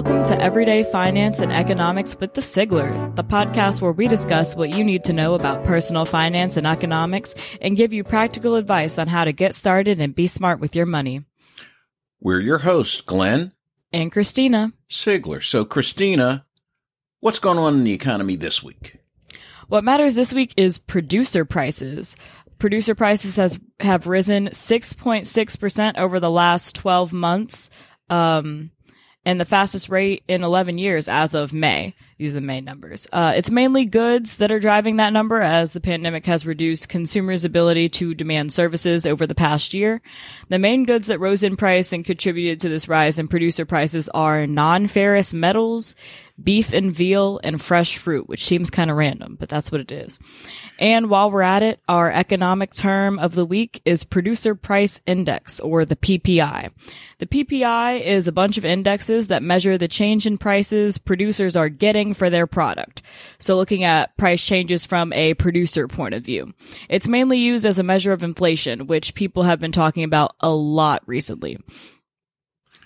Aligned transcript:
Welcome 0.00 0.24
to 0.24 0.40
Everyday 0.42 0.82
Finance 0.84 1.40
and 1.40 1.52
Economics 1.52 2.18
with 2.18 2.32
the 2.32 2.40
Siglers, 2.40 3.14
the 3.16 3.22
podcast 3.22 3.82
where 3.82 3.92
we 3.92 4.08
discuss 4.08 4.56
what 4.56 4.74
you 4.74 4.82
need 4.82 5.04
to 5.04 5.12
know 5.12 5.34
about 5.34 5.62
personal 5.66 6.06
finance 6.06 6.56
and 6.56 6.66
economics 6.66 7.34
and 7.60 7.76
give 7.76 7.92
you 7.92 8.02
practical 8.02 8.54
advice 8.54 8.98
on 8.98 9.08
how 9.08 9.26
to 9.26 9.32
get 9.34 9.54
started 9.54 10.00
and 10.00 10.14
be 10.14 10.26
smart 10.26 10.58
with 10.58 10.74
your 10.74 10.86
money. 10.86 11.26
We're 12.18 12.40
your 12.40 12.60
hosts, 12.60 13.02
Glenn 13.02 13.52
And 13.92 14.10
Christina. 14.10 14.72
Sigler. 14.88 15.44
So, 15.44 15.66
Christina, 15.66 16.46
what's 17.20 17.38
going 17.38 17.58
on 17.58 17.74
in 17.74 17.84
the 17.84 17.92
economy 17.92 18.36
this 18.36 18.62
week? 18.62 19.00
What 19.68 19.84
matters 19.84 20.14
this 20.14 20.32
week 20.32 20.54
is 20.56 20.78
producer 20.78 21.44
prices. 21.44 22.16
Producer 22.58 22.94
prices 22.94 23.36
has 23.36 23.60
have 23.80 24.06
risen 24.06 24.48
6.6% 24.48 25.98
over 25.98 26.18
the 26.18 26.30
last 26.30 26.74
12 26.74 27.12
months. 27.12 27.68
Um, 28.08 28.72
and 29.24 29.38
the 29.38 29.44
fastest 29.44 29.88
rate 29.88 30.22
in 30.28 30.42
11 30.42 30.78
years 30.78 31.08
as 31.08 31.34
of 31.34 31.52
May. 31.52 31.94
These 32.16 32.32
are 32.32 32.34
the 32.34 32.40
May 32.40 32.60
numbers. 32.60 33.06
Uh, 33.12 33.32
it's 33.34 33.50
mainly 33.50 33.84
goods 33.84 34.38
that 34.38 34.50
are 34.50 34.60
driving 34.60 34.96
that 34.96 35.12
number 35.12 35.40
as 35.40 35.72
the 35.72 35.80
pandemic 35.80 36.26
has 36.26 36.46
reduced 36.46 36.88
consumers' 36.88 37.44
ability 37.44 37.88
to 37.90 38.14
demand 38.14 38.52
services 38.52 39.06
over 39.06 39.26
the 39.26 39.34
past 39.34 39.74
year. 39.74 40.00
The 40.48 40.58
main 40.58 40.84
goods 40.84 41.08
that 41.08 41.20
rose 41.20 41.42
in 41.42 41.56
price 41.56 41.92
and 41.92 42.04
contributed 42.04 42.60
to 42.60 42.68
this 42.68 42.88
rise 42.88 43.18
in 43.18 43.28
producer 43.28 43.64
prices 43.64 44.08
are 44.10 44.46
non-ferrous 44.46 45.32
metals, 45.32 45.94
beef 46.42 46.72
and 46.72 46.94
veal, 46.94 47.40
and 47.42 47.60
fresh 47.60 47.96
fruit, 47.96 48.28
which 48.28 48.44
seems 48.44 48.70
kind 48.70 48.90
of 48.90 48.96
random, 48.96 49.36
but 49.38 49.48
that's 49.48 49.70
what 49.70 49.80
it 49.80 49.92
is. 49.92 50.18
And 50.78 51.10
while 51.10 51.30
we're 51.30 51.42
at 51.42 51.62
it, 51.62 51.80
our 51.88 52.10
economic 52.10 52.72
term 52.72 53.18
of 53.18 53.34
the 53.34 53.44
week 53.44 53.82
is 53.84 54.04
producer 54.04 54.54
price 54.54 55.00
index 55.06 55.60
or 55.60 55.84
the 55.84 55.96
PPI. 55.96 56.70
The 57.18 57.26
PPI 57.26 58.00
is 58.02 58.26
a 58.26 58.32
bunch 58.32 58.56
of 58.56 58.64
indexes 58.64 59.28
that 59.28 59.42
measure 59.42 59.76
the 59.76 59.88
change 59.88 60.26
in 60.26 60.38
prices 60.38 60.98
producers 60.98 61.56
are 61.56 61.68
getting 61.68 62.14
for 62.14 62.30
their 62.30 62.46
product. 62.46 63.02
So 63.38 63.56
looking 63.56 63.84
at 63.84 64.16
price 64.16 64.42
changes 64.42 64.86
from 64.86 65.12
a 65.12 65.34
producer 65.34 65.86
point 65.88 66.14
of 66.14 66.24
view. 66.24 66.54
It's 66.88 67.08
mainly 67.08 67.38
used 67.38 67.66
as 67.66 67.78
a 67.78 67.82
measure 67.82 68.12
of 68.12 68.22
inflation, 68.22 68.86
which 68.86 69.14
people 69.14 69.42
have 69.42 69.60
been 69.60 69.72
talking 69.72 70.04
about 70.04 70.34
a 70.40 70.50
lot 70.50 71.02
recently. 71.06 71.58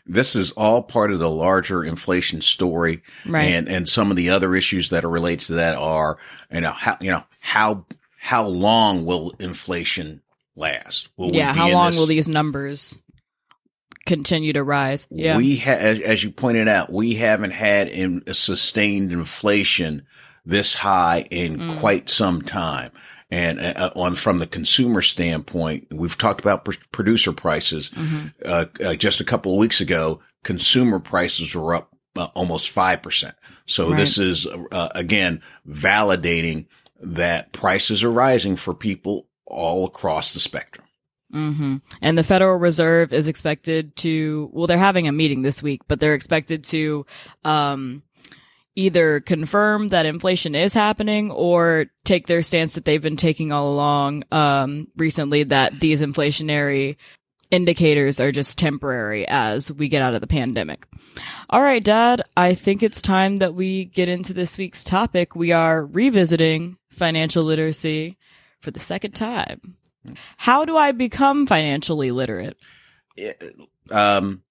This 0.07 0.37
is 0.37 0.51
all 0.53 0.83
part 0.83 1.13
of 1.13 1.19
the 1.19 1.31
larger 1.31 1.83
inflation 1.83 2.43
story. 2.43 3.03
Right. 3.27 3.45
And, 3.45 3.69
and 3.69 3.89
some 3.89 4.11
of 4.11 4.17
the 4.17 4.31
other 4.31 4.55
issues 4.55 4.91
that 4.91 5.05
are 5.05 5.09
related 5.11 5.47
to 5.47 5.53
that 5.55 5.77
are, 5.77 6.19
you 6.53 6.61
know, 6.61 6.73
how, 6.73 6.97
you 7.01 7.11
know, 7.11 7.25
how, 7.41 7.87
how 8.19 8.47
long 8.47 9.07
will 9.07 9.33
inflation 9.39 10.21
last? 10.57 11.09
Will 11.17 11.31
we 11.31 11.39
yeah, 11.39 11.53
how 11.55 11.71
long 11.71 11.93
this- 11.93 11.99
will 11.99 12.07
these 12.07 12.29
numbers 12.29 12.99
continue 14.07 14.53
to 14.53 14.63
rise? 14.63 15.07
Yeah. 15.11 15.37
We 15.39 15.57
ha- 15.57 15.71
as, 15.73 16.01
as 16.01 16.23
you 16.25 16.31
pointed 16.31 16.69
out, 16.69 16.93
we 16.93 17.15
haven't 17.15 17.53
had 17.53 17.89
in 17.89 18.23
sustained 18.35 19.13
inflation 19.13 20.07
this 20.45 20.75
high 20.75 21.25
in 21.31 21.57
Mm. 21.57 21.79
quite 21.81 22.11
some 22.11 22.43
time. 22.43 22.91
And 23.35 23.59
uh, 23.59 23.91
on 23.97 24.15
from 24.15 24.39
the 24.39 24.47
consumer 24.47 25.03
standpoint, 25.03 25.89
we've 25.91 26.17
talked 26.17 26.41
about 26.41 26.65
pr- 26.65 26.73
producer 26.93 27.33
prices. 27.33 27.91
Mm-hmm. 27.91 28.27
Uh, 28.45 28.67
uh, 28.85 28.95
just 28.95 29.21
a 29.21 29.25
couple 29.25 29.53
of 29.53 29.59
weeks 29.59 29.81
ago, 29.81 30.21
consumer 30.45 31.01
prices 31.01 31.55
were 31.55 31.75
up 31.75 31.89
uh, 32.17 32.29
almost 32.35 32.71
five 32.71 33.03
percent. 33.03 33.35
So 33.67 33.89
Right. 33.89 33.97
this 33.97 34.19
is 34.19 34.47
uh, 34.47 34.89
again 34.95 35.43
validating 35.67 36.67
that 37.01 37.53
prices 37.53 38.05
are 38.05 38.11
rising 38.11 38.57
for 38.57 38.75
people 38.75 39.27
all 39.47 39.85
across 39.87 40.33
the 40.33 40.41
spectrum. 40.41 40.87
hmm 41.33 41.77
And 42.01 42.17
the 42.17 42.23
Federal 42.25 42.57
Reserve 42.57 43.13
is 43.13 43.27
expected 43.29 43.97
to, 43.97 44.49
well, 44.53 44.67
they're 44.69 44.79
having 44.79 45.09
a 45.09 45.13
meeting 45.13 45.43
this 45.43 45.63
week, 45.63 45.83
but 45.89 45.99
they're 45.99 46.15
expected 46.15 46.65
to, 46.67 47.05
um, 47.45 48.03
either 48.77 49.21
confirm 49.21 49.89
that 49.89 50.07
inflation 50.07 50.55
is 50.55 50.73
happening 50.73 51.31
or 51.31 51.87
take 52.05 52.27
their 52.27 52.43
stance 52.43 52.75
that 52.75 52.85
they've 52.85 53.03
been 53.03 53.17
taking 53.17 53.53
all 53.53 53.73
along, 53.73 54.25
um, 54.33 54.89
recently 54.97 55.45
that 55.45 55.79
these 55.81 56.01
inflationary 56.01 56.97
indicators 57.51 58.19
are 58.19 58.33
just 58.33 58.59
temporary 58.59 59.27
as 59.29 59.71
we 59.71 59.89
get 59.89 60.03
out 60.03 60.15
of 60.15 60.21
the 60.21 60.27
pandemic. 60.27 60.87
All 61.49 61.63
right, 61.63 61.83
Dad, 61.83 62.23
I 62.37 62.55
think 62.55 62.83
it's 62.83 63.01
time 63.01 63.37
that 63.37 63.55
we 63.55 63.85
get 63.85 64.09
into 64.09 64.33
this 64.33 64.59
week's 64.59 64.83
topic. 64.83 65.37
We 65.37 65.53
are 65.53 65.85
revisiting 65.85 66.79
financial 66.91 67.45
literacy 67.45 68.19
for 68.61 68.71
the 68.73 68.81
second 68.81 69.13
time. 69.13 69.77
How 70.37 70.65
do 70.65 70.77
I 70.77 70.93
become 70.93 71.47
financially 71.47 72.11
literate? 72.11 72.57
um, 73.91 74.43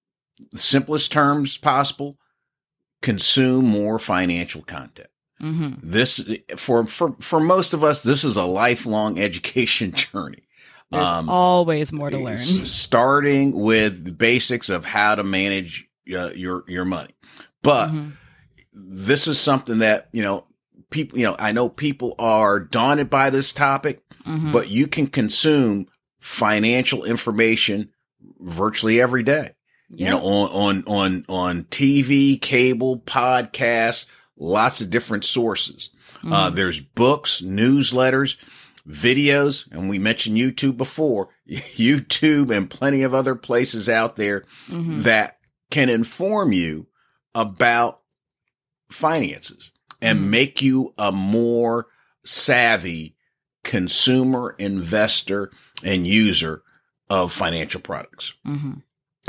simplest 0.54 1.12
terms 1.12 1.58
possible, 1.58 2.16
consume 3.04 3.66
more 3.66 3.98
financial 3.98 4.62
content. 4.62 5.08
hmm 5.40 5.72
This 5.82 6.10
for 6.56 6.86
for 6.86 7.14
for 7.20 7.40
most 7.40 7.74
of 7.74 7.84
us, 7.84 8.02
this 8.02 8.24
is 8.24 8.36
a 8.36 8.44
lifelong 8.44 9.18
education 9.28 9.92
journey. 9.92 10.42
There's 10.90 11.08
Um, 11.08 11.28
always 11.28 11.92
more 11.92 12.10
to 12.10 12.18
learn. 12.18 12.38
starting 12.66 13.52
with 13.52 14.04
the 14.04 14.12
basics 14.12 14.68
of 14.68 14.84
how 14.84 15.14
to 15.16 15.22
manage 15.22 15.86
uh, 16.18 16.30
your 16.34 16.64
your 16.68 16.84
money. 16.84 17.14
But 17.62 17.88
Mhm. 17.90 18.12
this 18.72 19.26
is 19.26 19.38
something 19.40 19.78
that 19.80 20.08
you 20.12 20.22
know 20.22 20.46
people. 20.90 21.18
You 21.18 21.24
know, 21.26 21.36
I 21.38 21.52
know 21.52 21.68
people 21.68 22.14
are 22.18 22.58
daunted 22.60 23.08
by 23.10 23.30
this 23.30 23.52
topic, 23.52 24.02
Mhm. 24.26 24.52
but 24.52 24.70
you 24.70 24.86
can 24.86 25.06
consume 25.08 25.86
financial 26.20 27.04
information 27.04 27.90
virtually 28.40 29.00
every 29.00 29.22
day 29.22 29.50
you 29.88 30.06
know, 30.06 30.18
on, 30.20 30.50
on, 30.50 30.84
on, 30.86 31.24
on 31.28 31.64
TV, 31.64 32.40
cable, 32.40 32.98
podcasts, 33.00 34.04
lots 34.36 34.80
of 34.80 34.90
different 34.90 35.24
sources. 35.24 35.90
Uh, 36.24 36.50
Mhm. 36.50 36.54
there's 36.54 36.80
books, 36.80 37.40
newsletters, 37.42 38.36
videos, 38.88 39.70
and 39.70 39.88
we 39.88 39.98
mentioned 39.98 40.36
YouTube 40.36 40.76
before, 40.76 41.28
YouTube 41.48 42.54
and 42.54 42.70
plenty 42.70 43.02
of 43.02 43.14
other 43.14 43.34
places 43.34 43.88
out 43.88 44.16
there 44.16 44.44
Mhm. 44.68 45.02
that 45.02 45.38
can 45.70 45.88
inform 45.88 46.52
you 46.52 46.86
about 47.34 48.00
finances 48.90 49.72
and 50.00 50.20
Mhm. 50.20 50.24
make 50.28 50.62
you 50.62 50.92
a 50.98 51.12
more 51.12 51.86
savvy 52.24 53.16
consumer, 53.62 54.54
investor, 54.58 55.50
and 55.82 56.06
user 56.06 56.62
of 57.10 57.32
financial 57.32 57.80
products 57.80 58.32
Mhm. 58.46 58.82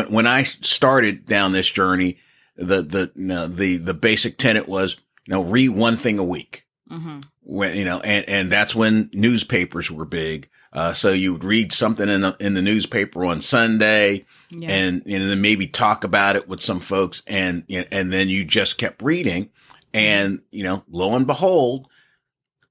When 0.10 0.28
I 0.28 0.44
started 0.44 1.26
down 1.26 1.52
this 1.52 1.70
journey, 1.70 2.18
the 2.58 2.82
the 2.82 3.12
you 3.16 3.26
know, 3.26 3.48
the 3.48 3.78
the 3.78 3.94
basic 3.94 4.38
tenet 4.38 4.68
was 4.68 4.98
you 5.28 5.34
know 5.34 5.44
read 5.44 5.70
one 5.70 5.98
thing 5.98 6.20
a 6.20 6.24
week. 6.24 6.66
Mhm. 6.90 7.24
When 7.42 7.76
you 7.78 7.86
know, 7.86 8.00
and 8.00 8.28
and 8.30 8.52
that's 8.52 8.76
when 8.76 9.10
newspapers 9.14 9.90
were 9.92 10.06
big. 10.06 10.50
Uh, 10.74 10.92
so 10.92 11.14
you 11.14 11.32
would 11.32 11.44
read 11.46 11.72
something 11.72 12.10
in 12.10 12.20
the, 12.20 12.36
in 12.42 12.54
the 12.54 12.62
newspaper 12.62 13.24
on 13.24 13.40
Sunday, 13.40 14.26
Yeah. 14.50 14.70
and 14.70 15.04
know, 15.20 15.28
then 15.30 15.40
maybe 15.42 15.68
talk 15.68 16.04
about 16.04 16.36
it 16.36 16.50
with 16.50 16.60
some 16.60 16.82
folks, 16.82 17.22
and 17.26 17.64
and 17.70 18.12
then 18.12 18.28
you 18.28 18.44
just 18.44 18.78
kept 18.78 19.02
reading, 19.02 19.52
and 19.94 20.42
you 20.52 20.64
know, 20.64 20.84
lo 20.90 21.16
and 21.16 21.26
behold, 21.26 21.88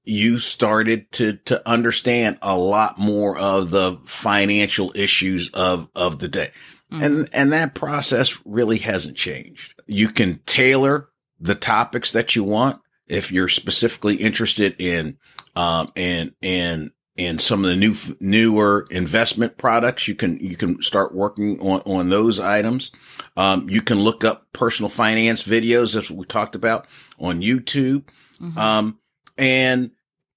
you 0.03 0.37
started 0.37 1.11
to 1.13 1.33
to 1.45 1.67
understand 1.67 2.37
a 2.43 2.55
lot 2.55 2.99
more 2.99 3.35
of 3.37 3.71
the 3.71 3.97
financial 4.05 4.91
issues 4.95 5.49
of 5.53 5.89
of 5.95 6.19
the 6.19 6.27
day. 6.27 6.51
Mhm. 6.95 7.05
And 7.05 7.29
and 7.33 7.53
that 7.53 7.75
process 7.75 8.37
really 8.45 8.77
hasn't 8.79 9.17
changed. 9.17 9.73
You 9.87 10.09
can 10.09 10.39
tailor 10.45 11.09
the 11.39 11.55
topics 11.55 12.11
that 12.11 12.35
you 12.35 12.43
want 12.43 12.79
if 13.07 13.31
you're 13.31 13.49
specifically 13.49 14.15
interested 14.15 14.75
in 14.79 15.17
um 15.55 15.91
in 15.95 16.33
in 16.41 16.91
in 17.17 17.39
some 17.39 17.63
of 17.63 17.69
the 17.69 17.75
new 17.75 17.93
newer 18.19 18.85
investment 18.91 19.57
products. 19.57 20.07
You 20.07 20.15
can 20.15 20.37
you 20.39 20.57
can 20.57 20.81
start 20.81 21.13
working 21.13 21.59
on 21.61 21.81
on 21.81 22.09
those 22.09 22.39
items. 22.39 22.91
Um, 23.37 23.69
you 23.69 23.81
can 23.81 23.99
look 23.99 24.23
up 24.23 24.47
personal 24.53 24.89
finance 24.89 25.43
videos, 25.43 25.95
as 25.95 26.11
we 26.11 26.25
talked 26.25 26.55
about 26.55 26.87
on 27.19 27.41
YouTube. 27.41 28.03
Mhm. 28.41 28.57
Um, 28.57 28.99
and 29.37 29.91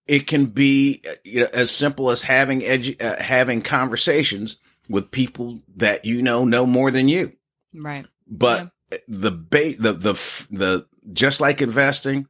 it 0.07 0.27
can 0.27 0.47
be 0.47 1.03
you 1.25 1.41
know, 1.41 1.49
as 1.53 1.71
simple 1.71 2.11
as 2.11 2.23
having 2.23 2.61
edu- 2.61 3.03
uh, 3.03 3.21
having 3.23 3.61
conversations 3.63 4.57
with 4.89 5.11
people 5.11 5.61
that 5.77 6.05
you 6.05 6.23
know 6.23 6.45
know 6.45 6.67
more 6.67 6.91
than 6.91 7.09
you. 7.09 7.33
right. 7.75 8.07
But 8.27 8.71
the 9.07 9.31
bait, 9.31 9.81
the 9.81 9.93
the 9.93 10.13
the 10.51 10.87
just 11.13 11.41
like 11.41 11.63
investing, 11.63 12.27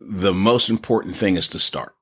the 0.00 0.32
most 0.32 0.68
important 0.68 1.16
thing 1.16 1.36
is 1.36 1.48
to 1.48 1.58
start. 1.58 1.94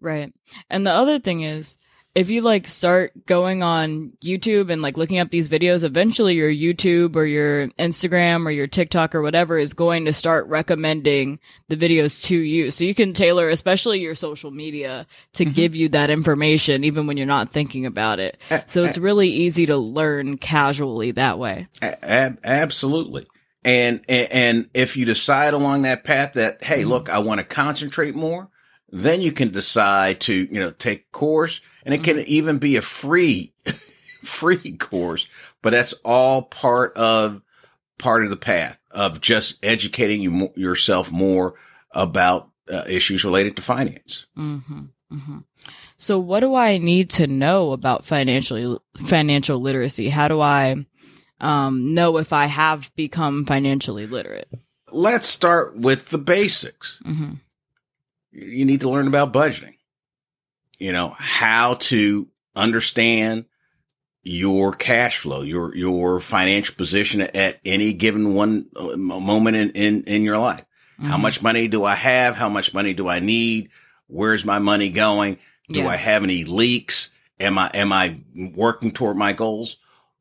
Right. 0.00 0.32
And 0.68 0.86
the 0.86 0.92
other 0.92 1.18
thing 1.18 1.42
is, 1.42 1.76
if 2.16 2.30
you 2.30 2.40
like 2.40 2.66
start 2.66 3.26
going 3.26 3.62
on 3.62 4.12
YouTube 4.24 4.72
and 4.72 4.80
like 4.82 4.96
looking 4.96 5.18
up 5.18 5.30
these 5.30 5.48
videos, 5.48 5.82
eventually 5.84 6.34
your 6.34 6.50
YouTube 6.50 7.14
or 7.14 7.24
your 7.26 7.68
Instagram 7.78 8.46
or 8.46 8.50
your 8.50 8.66
TikTok 8.66 9.14
or 9.14 9.20
whatever 9.22 9.58
is 9.58 9.74
going 9.74 10.06
to 10.06 10.12
start 10.12 10.46
recommending 10.48 11.38
the 11.68 11.76
videos 11.76 12.20
to 12.24 12.36
you. 12.36 12.70
So 12.70 12.84
you 12.84 12.94
can 12.94 13.12
tailor, 13.12 13.48
especially 13.50 14.00
your 14.00 14.14
social 14.14 14.50
media 14.50 15.06
to 15.34 15.44
Mm-hmm. 15.44 15.52
give 15.52 15.76
you 15.76 15.88
that 15.90 16.08
information 16.10 16.82
even 16.84 17.06
when 17.06 17.16
you're 17.18 17.26
not 17.26 17.50
thinking 17.50 17.84
about 17.86 18.18
it. 18.18 18.38
A- 18.50 18.64
So 18.66 18.82
it's 18.84 18.98
really 18.98 19.28
easy 19.28 19.66
to 19.66 19.76
learn 19.76 20.38
casually 20.38 21.10
that 21.12 21.38
way. 21.38 21.68
Ab- 21.82 22.40
absolutely. 22.42 23.26
And, 23.62 24.00
and, 24.08 24.32
and 24.32 24.70
if 24.74 24.96
you 24.96 25.04
decide 25.04 25.52
along 25.52 25.82
that 25.82 26.02
path 26.04 26.32
that, 26.34 26.64
hey, 26.64 26.84
look, 26.84 27.10
I 27.10 27.18
want 27.18 27.40
to 27.40 27.44
concentrate 27.44 28.14
more, 28.14 28.48
then 29.02 29.20
you 29.20 29.32
can 29.32 29.50
decide 29.50 30.20
to, 30.22 30.34
you 30.34 30.60
know, 30.60 30.70
take 30.70 31.10
course 31.12 31.60
and 31.84 31.94
it 31.94 32.04
can 32.04 32.18
even 32.20 32.58
be 32.58 32.76
a 32.76 32.82
free, 32.82 33.52
free 34.24 34.76
course, 34.76 35.26
but 35.62 35.70
that's 35.70 35.92
all 36.04 36.42
part 36.42 36.96
of, 36.96 37.42
part 37.98 38.24
of 38.24 38.30
the 38.30 38.36
path 38.36 38.78
of 38.90 39.20
just 39.20 39.58
educating 39.64 40.22
you 40.22 40.30
mo- 40.30 40.52
yourself 40.56 41.10
more 41.10 41.54
about 41.92 42.50
uh, 42.72 42.84
issues 42.88 43.24
related 43.24 43.56
to 43.56 43.62
finance. 43.62 44.26
Mm-hmm. 44.36 44.84
Mm-hmm. 45.12 45.38
So, 45.98 46.18
what 46.18 46.40
do 46.40 46.54
I 46.54 46.78
need 46.78 47.10
to 47.10 47.26
know 47.26 47.72
about 47.72 48.04
financial 48.04 48.82
financial 49.06 49.60
literacy? 49.60 50.08
How 50.08 50.28
do 50.28 50.40
I 50.40 50.86
um, 51.40 51.94
know 51.94 52.18
if 52.18 52.32
I 52.32 52.46
have 52.46 52.94
become 52.96 53.46
financially 53.46 54.06
literate? 54.06 54.48
Let's 54.90 55.28
start 55.28 55.76
with 55.76 56.10
the 56.10 56.18
basics. 56.18 57.00
Mm-hmm. 57.04 57.34
You 58.36 58.64
need 58.66 58.82
to 58.82 58.90
learn 58.90 59.08
about 59.08 59.32
budgeting. 59.32 59.76
You 60.78 60.92
know 60.92 61.14
how 61.18 61.74
to 61.74 62.28
understand 62.54 63.46
your 64.22 64.72
cash 64.72 65.18
flow, 65.18 65.40
your 65.42 65.74
your 65.74 66.20
financial 66.20 66.74
position 66.74 67.22
at 67.22 67.60
any 67.64 67.92
given 67.94 68.34
one 68.34 68.66
uh, 68.76 68.96
moment 68.96 69.56
in 69.56 69.70
in, 69.70 70.04
in 70.04 70.22
your 70.22 70.38
life. 70.38 70.64
Mm-hmm. 70.98 71.06
How 71.10 71.16
much 71.16 71.42
money 71.42 71.68
do 71.68 71.84
I 71.84 71.94
have? 71.94 72.36
How 72.36 72.48
much 72.48 72.74
money 72.74 72.92
do 72.92 73.08
I 73.08 73.20
need? 73.20 73.70
Where's 74.06 74.44
my 74.44 74.58
money 74.58 74.90
going? 74.90 75.38
Do 75.68 75.80
Yeah. 75.80 75.88
I 75.88 75.96
have 75.96 76.22
any 76.22 76.44
leaks? 76.44 77.10
Am 77.40 77.56
I 77.58 77.70
am 77.72 77.92
I 77.92 78.20
working 78.54 78.90
toward 78.90 79.16
my 79.16 79.32
goals? 79.32 79.76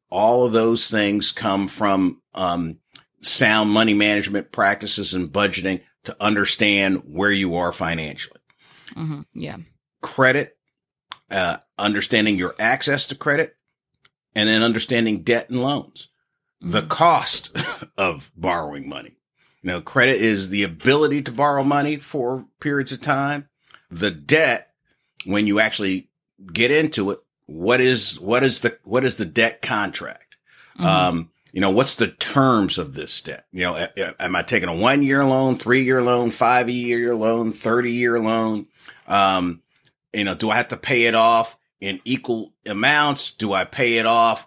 All 0.10 0.46
of 0.46 0.54
those 0.54 0.90
things 0.90 1.32
come 1.32 1.68
from 1.68 2.22
um, 2.34 2.80
sound 3.22 3.72
money 3.72 3.94
management 3.94 4.52
practices 4.52 5.14
and 5.14 5.32
budgeting 5.32 5.82
to 6.06 6.24
understand 6.24 7.04
where 7.06 7.32
you 7.32 7.56
are 7.56 7.72
financially. 7.72 8.40
Mm-hmm. 8.96 9.22
Yeah. 9.34 9.58
Credit, 10.02 10.56
uh, 11.32 11.58
understanding 11.78 12.38
your 12.38 12.56
access 12.60 13.06
to 13.08 13.16
credit, 13.16 13.56
and 14.36 14.48
then 14.50 14.64
understanding 14.64 15.24
debt 15.24 15.50
and 15.50 15.62
loans. 15.62 16.08
The 16.62 16.84
Mhm. 16.84 16.90
cost 16.90 17.52
of 17.98 18.32
borrowing 18.36 18.88
money. 18.90 19.18
You 19.62 19.68
know, 19.72 19.82
credit 19.82 20.22
is 20.22 20.50
the 20.50 20.64
ability 20.64 21.22
to 21.24 21.32
borrow 21.32 21.64
money 21.64 21.98
for 21.98 22.46
periods 22.60 22.92
of 22.92 23.02
time. 23.02 23.50
The 23.90 24.12
debt, 24.12 24.70
when 25.26 25.48
you 25.48 25.60
actually 25.60 26.10
get 26.54 26.70
into 26.72 27.12
it, 27.12 27.20
what 27.48 27.82
is 27.82 28.20
what 28.20 28.44
is 28.44 28.60
the 28.60 28.78
what 28.84 29.04
is 29.06 29.16
the 29.16 29.26
debt 29.26 29.62
contract? 29.62 30.36
Mhm. 30.80 30.86
Um, 30.86 31.32
you 31.56 31.62
know, 31.62 31.72
what's 31.72 31.96
the 31.96 32.10
terms 32.10 32.78
of 32.78 32.96
this 32.96 33.22
debt? 33.22 33.46
You 33.54 33.64
know, 33.64 33.88
am 34.20 34.36
I 34.36 34.42
taking 34.42 34.68
a 34.68 34.76
one 34.76 35.02
year 35.04 35.24
loan, 35.24 35.56
three 35.56 35.86
year 35.86 36.02
loan, 36.02 36.30
five 36.30 36.70
year 36.70 37.16
loan, 37.16 37.54
30 37.54 37.94
year 37.94 38.20
loan? 38.20 38.68
Um, 39.08 39.62
you 40.12 40.26
know, 40.26 40.36
do 40.36 40.50
I 40.50 40.58
have 40.58 40.68
to 40.68 40.78
pay 40.78 41.06
it 41.06 41.16
off 41.16 41.58
in 41.80 42.02
equal 42.04 42.52
amounts? 42.66 43.32
Do 43.32 43.54
I 43.54 43.64
pay 43.64 44.00
it 44.00 44.06
off 44.06 44.46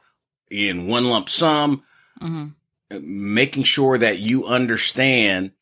in 0.51 0.87
one 0.87 1.09
lump 1.09 1.31
sum? 1.31 1.83
Mhm. 2.21 2.53
Making 2.91 3.63
sure 3.63 3.97
that 3.97 4.19
you 4.19 4.45
understand 4.45 5.53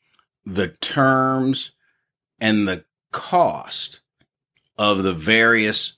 the 0.44 0.66
terms 0.66 1.70
and 2.40 2.66
the 2.66 2.84
cost 3.12 4.00
of 4.76 5.04
the 5.04 5.14
various 5.14 5.93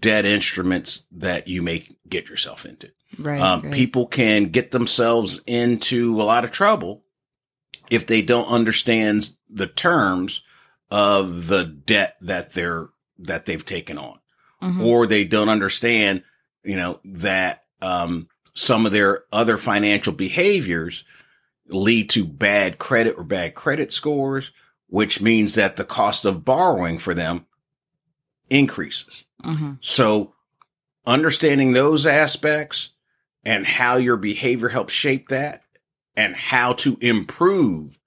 debt 0.00 0.26
instruments 0.26 1.04
that 1.12 1.46
you 1.46 1.62
may 1.62 1.86
get 2.08 2.28
yourself 2.28 2.66
into. 2.66 2.90
Right. 3.18 3.40
Um, 3.40 3.62
right. 3.62 3.72
People 3.72 4.06
can 4.06 4.46
get 4.46 4.70
themselves 4.70 5.40
into 5.46 6.20
a 6.20 6.24
lot 6.24 6.44
of 6.44 6.50
trouble 6.50 7.04
if 7.90 8.06
they 8.06 8.22
don't 8.22 8.48
understand 8.48 9.30
the 9.48 9.66
terms 9.66 10.42
of 10.90 11.46
the 11.46 11.64
debt 11.64 12.16
that 12.20 12.52
they're 12.52 12.88
that 13.20 13.46
they've 13.46 13.64
taken 13.64 13.98
on, 13.98 14.18
Mhm. 14.62 14.80
or 14.84 15.06
they 15.06 15.24
don't 15.24 15.48
understand, 15.48 16.22
you 16.64 16.76
know, 16.76 17.00
that 17.04 17.64
um, 17.80 18.28
some 18.54 18.86
of 18.86 18.92
their 18.92 19.24
other 19.32 19.56
financial 19.56 20.12
behaviors 20.12 21.04
lead 21.68 22.10
to 22.10 22.24
bad 22.24 22.78
credit 22.78 23.14
or 23.18 23.24
bad 23.24 23.54
credit 23.54 23.92
scores, 23.92 24.50
which 24.88 25.20
means 25.20 25.54
that 25.54 25.76
the 25.76 25.84
cost 25.84 26.24
of 26.24 26.44
borrowing 26.44 26.98
for 26.98 27.14
them 27.14 27.46
increases. 28.50 29.26
Mhm. 29.44 29.78
So 29.80 30.34
understanding 31.06 31.72
those 31.72 32.06
aspects 32.06 32.90
and 33.44 33.66
how 33.66 33.96
your 33.96 34.16
behavior 34.16 34.68
helps 34.68 34.92
shape 34.92 35.28
that 35.28 35.62
and 36.16 36.34
how 36.34 36.72
to 36.74 36.96
improve 37.00 37.98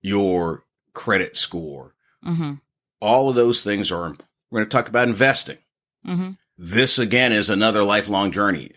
your 0.00 0.64
credit 0.94 1.36
score. 1.36 1.94
Mhm. 2.24 2.60
All 3.00 3.28
of 3.28 3.34
those 3.34 3.64
things 3.64 3.90
are, 3.90 4.14
we're 4.50 4.60
going 4.60 4.64
to 4.64 4.66
talk 4.66 4.88
about 4.88 5.08
investing. 5.08 5.58
Mhm. 6.06 6.36
This 6.56 6.98
again 6.98 7.32
is 7.32 7.50
another 7.50 7.82
lifelong 7.82 8.30
journey. 8.30 8.72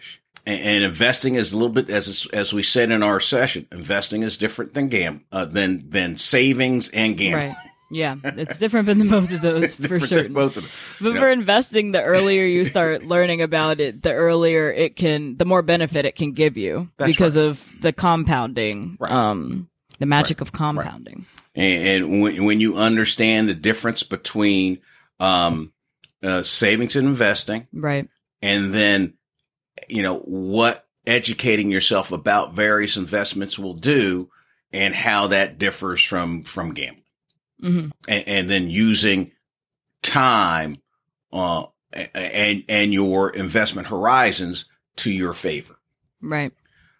And, 0.46 0.62
and 0.62 0.84
investing 0.84 1.36
is 1.36 1.52
a 1.52 1.56
little 1.56 1.70
bit, 1.74 1.90
as, 1.90 2.28
as 2.34 2.54
we 2.54 2.64
said 2.64 2.92
in 2.92 3.04
our 3.04 3.20
session, 3.20 3.68
investing 3.72 4.24
is 4.24 4.38
different 4.38 4.74
than 4.74 4.88
gam, 4.88 5.26
uh, 5.32 5.46
than, 5.46 5.90
than 5.90 6.18
savings 6.18 6.90
and 6.90 7.18
gambling. 7.18 7.50
Right. 7.50 7.72
Yeah, 7.96 8.16
it's 8.24 8.58
different 8.58 8.88
than 8.88 9.08
both 9.08 9.32
of 9.32 9.42
those 9.42 9.76
for 9.88 10.00
sure. 10.00 10.28
both 10.30 10.58
of 10.58 10.64
them. 10.64 10.72
But 11.02 11.14
you 11.14 11.20
for 11.20 11.30
investing, 11.32 11.92
the 11.94 12.04
earlier 12.04 12.44
you 12.44 12.66
start 12.66 13.04
learning 13.08 13.42
about 13.42 13.80
it, 13.80 14.02
the 14.04 14.14
earlier 14.14 14.72
it 14.72 14.96
can, 14.96 15.38
the 15.38 15.46
more 15.46 15.62
benefit 15.62 16.04
it 16.06 16.16
can 16.16 16.34
give 16.34 16.58
you 16.58 16.90
That's 16.98 17.08
because 17.10 17.36
of 17.38 17.62
the 17.82 17.94
compounding, 17.94 18.98
Right. 19.00 19.12
um, 19.12 19.70
the 20.00 20.06
magic 20.06 20.42
of 20.42 20.52
compounding. 20.52 21.26
And, 21.56 21.88
and 22.04 22.22
when, 22.22 22.44
when 22.44 22.60
you 22.60 22.76
understand 22.76 23.48
the 23.48 23.54
difference 23.56 24.04
between 24.04 24.80
um, 25.22 25.72
uh, 26.22 26.44
savings 26.44 26.98
and 26.98 27.08
investing, 27.08 27.68
Right. 27.72 28.10
and 28.42 28.74
then 28.74 29.14
you 29.88 30.02
know 30.04 30.20
what 30.20 30.86
educating 31.08 31.72
yourself 31.72 32.12
about 32.12 32.54
various 32.54 32.98
investments 32.98 33.58
will 33.58 33.74
do, 33.76 34.30
and 34.74 34.94
how 34.94 35.28
that 35.28 35.58
differs 35.58 36.02
from 36.04 36.44
from 36.44 36.74
gambling, 36.74 37.04
hmm 37.66 37.88
and, 38.08 38.28
and 38.28 38.50
then 38.50 38.70
using 38.70 39.32
time 40.04 40.78
uh, 41.34 41.66
and 42.14 42.64
and 42.70 42.94
your 42.94 43.30
investment 43.32 43.88
horizons 43.88 44.66
to 44.98 45.12
your 45.12 45.34
favor. 45.34 45.76
Right. 46.22 46.54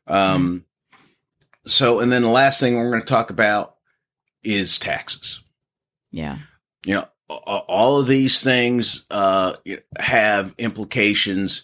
Um, 0.08 0.66
so, 1.68 2.00
and 2.00 2.12
then 2.12 2.22
the 2.22 2.30
last 2.30 2.60
thing 2.60 2.78
we're 2.78 2.90
going 2.90 3.02
to 3.02 3.08
talk 3.08 3.30
about 3.30 3.76
is 4.44 4.78
taxes. 4.78 5.42
Yeah. 6.12 6.38
you 6.86 6.94
know, 6.96 7.08
all 7.28 8.00
of 8.00 8.08
these 8.08 8.44
things 8.44 9.04
uh, 9.10 9.54
have 9.98 10.54
implications 10.58 11.64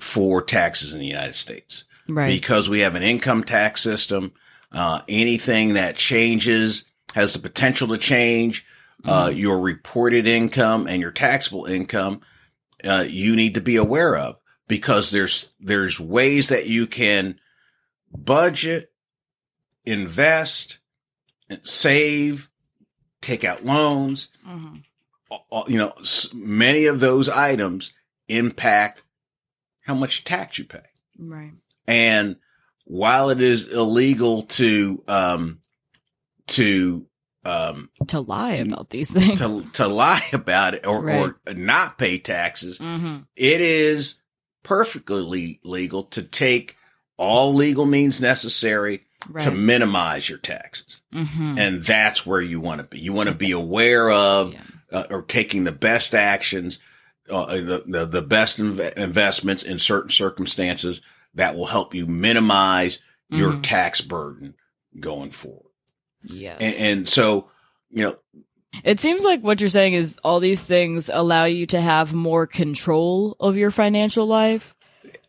for 0.00 0.42
taxes 0.42 0.92
in 0.92 0.98
the 1.00 1.06
United 1.06 1.34
States 1.34 1.84
Right. 2.08 2.26
because 2.28 2.68
we 2.68 2.80
have 2.80 2.96
an 2.96 3.02
income 3.02 3.44
tax 3.44 3.80
system. 3.80 4.32
Uh, 4.72 5.00
anything 5.08 5.74
that 5.74 5.96
changes 5.96 6.84
has 7.14 7.32
the 7.32 7.38
potential 7.38 7.88
to 7.88 7.98
change 7.98 8.64
uh, 9.04 9.30
your 9.32 9.60
reported 9.60 10.26
income 10.26 10.86
and 10.86 11.00
your 11.00 11.10
taxable 11.12 11.66
income. 11.66 12.20
Uh, 12.84 13.04
you 13.08 13.34
need 13.36 13.54
to 13.54 13.60
be 13.60 13.76
aware 13.76 14.16
of 14.16 14.36
because 14.66 15.10
there's 15.10 15.50
there's 15.60 15.98
ways 16.00 16.48
that 16.48 16.66
you 16.66 16.86
can 16.86 17.38
budget, 18.12 18.92
invest, 19.84 20.78
save, 21.62 22.48
take 23.20 23.44
out 23.44 23.64
loans 23.64 24.28
Mhm. 24.46 24.82
you 25.66 25.76
know, 25.78 25.92
many 26.34 26.86
of 26.86 27.00
those 27.00 27.28
items 27.28 27.92
impact 28.28 29.02
how 29.82 29.94
much 29.94 30.24
tax 30.24 30.58
you 30.58 30.64
pay. 30.64 30.84
Right. 31.18 31.52
And 31.86 32.36
while 32.84 33.28
it 33.30 33.40
is 33.42 33.68
illegal 33.68 34.42
to, 34.42 35.02
um, 35.08 35.60
to, 36.48 37.06
um, 37.44 37.90
To 38.08 38.20
lie 38.20 38.54
about 38.54 38.90
these 38.90 39.10
things. 39.10 39.38
to, 39.40 39.62
to 39.74 39.86
lie 39.88 40.24
about 40.32 40.74
it 40.74 40.86
or, 40.86 41.02
Right. 41.04 41.32
or 41.46 41.54
not 41.54 41.98
pay 41.98 42.18
taxes, 42.18 42.78
hmm 42.78 43.18
it 43.36 43.60
is 43.60 44.16
perfectly 44.62 45.60
legal 45.64 46.02
to 46.04 46.22
take 46.22 46.76
all 47.16 47.54
legal 47.54 47.84
means 47.86 48.20
necessary 48.20 49.04
Right. 49.28 49.42
to 49.42 49.50
minimize 49.50 50.28
your 50.28 50.38
taxes. 50.38 51.02
hmm 51.12 51.56
And 51.58 51.82
that's 51.82 52.24
where 52.24 52.40
you 52.40 52.60
want 52.60 52.78
to 52.80 52.84
be. 52.86 53.00
You 53.00 53.12
want 53.12 53.28
to 53.28 53.34
be 53.34 53.50
aware 53.50 54.10
of 54.10 54.52
Yeah. 54.52 54.60
uh, 54.92 55.04
or 55.10 55.22
taking 55.22 55.64
the 55.64 55.72
best 55.72 56.14
actions, 56.14 56.78
uh, 57.28 57.56
the, 57.56 57.82
the, 57.86 58.06
the 58.06 58.22
best 58.22 58.58
inv- 58.58 58.92
investments 58.94 59.62
in 59.64 59.78
certain 59.80 60.10
circumstances 60.12 61.00
that 61.34 61.56
will 61.56 61.66
help 61.66 61.94
you 61.94 62.06
minimize 62.06 63.00
your 63.28 63.52
Mhm. 63.54 63.62
tax 63.64 64.00
burden 64.00 64.54
going 65.00 65.30
forward. 65.32 65.67
Yes. 66.28 66.58
And, 66.60 66.74
and 66.76 67.08
so, 67.08 67.48
you 67.90 68.02
know, 68.04 68.16
It 68.84 69.00
seems 69.00 69.24
like 69.24 69.40
what 69.40 69.60
you're 69.60 69.70
saying 69.70 69.94
is 69.94 70.18
all 70.22 70.40
these 70.40 70.62
things 70.62 71.08
allow 71.12 71.44
you 71.46 71.66
to 71.66 71.80
have 71.80 72.12
more 72.12 72.46
control 72.46 73.34
of 73.40 73.56
your 73.56 73.70
financial 73.70 74.26
life, 74.26 74.74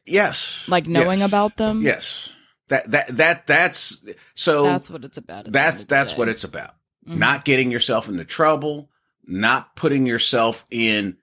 yes, 0.06 0.66
like 0.68 0.88
knowing 0.88 1.20
yes, 1.20 1.28
about 1.30 1.58
them. 1.58 1.82
Yes. 1.82 2.34
That 2.68 2.92
that 2.92 3.08
that 3.18 3.48
that's 3.48 4.02
so 4.36 4.64
That's 4.64 4.90
what 4.90 5.04
it's 5.04 5.18
about. 5.18 5.40
at 5.40 5.44
the 5.46 5.48
end 5.48 5.54
that's 5.54 5.84
that's 5.86 6.18
what 6.18 6.30
it's 6.30 6.44
about. 6.44 6.76
Mhm. 7.08 7.18
Not 7.18 7.46
getting 7.46 7.72
yourself 7.72 8.08
into 8.08 8.26
trouble, 8.26 8.90
not 9.26 9.76
putting 9.76 10.06
yourself 10.06 10.66
in 10.70 11.18